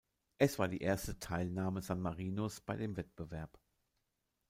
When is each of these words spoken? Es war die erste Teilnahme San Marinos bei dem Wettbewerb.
Es 0.39 0.57
war 0.57 0.67
die 0.67 0.81
erste 0.81 1.19
Teilnahme 1.19 1.83
San 1.83 2.01
Marinos 2.01 2.59
bei 2.59 2.75
dem 2.75 2.97
Wettbewerb. 2.97 3.59